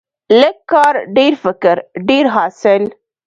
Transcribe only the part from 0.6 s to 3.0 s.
کار، ډیر فکر، ډیر حاصل.